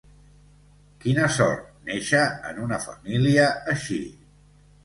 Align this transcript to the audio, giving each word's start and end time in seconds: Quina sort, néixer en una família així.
Quina 1.03 1.27
sort, 1.35 1.67
néixer 1.91 2.23
en 2.53 2.65
una 2.65 2.81
família 2.87 3.47
així. 3.75 4.01